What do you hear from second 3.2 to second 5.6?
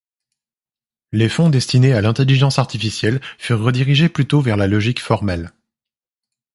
furent redirigés plutôt vers la logique formelle.